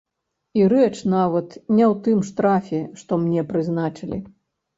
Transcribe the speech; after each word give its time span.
І 0.59 0.61
рэч 0.71 0.95
нават 1.13 1.47
не 1.77 1.85
ў 1.91 1.99
тым 2.07 2.23
штрафе, 2.31 2.81
што 3.03 3.21
мне 3.27 3.45
прызначылі. 3.53 4.19